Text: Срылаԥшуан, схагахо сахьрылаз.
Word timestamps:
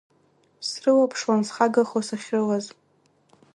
Срылаԥшуан, 0.67 1.41
схагахо 1.47 1.99
сахьрылаз. 2.07 2.65